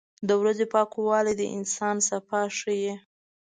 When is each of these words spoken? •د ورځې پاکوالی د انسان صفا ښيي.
•د 0.27 0.29
ورځې 0.41 0.65
پاکوالی 0.73 1.33
د 1.37 1.43
انسان 1.57 1.95
صفا 2.09 2.41
ښيي. 2.57 2.93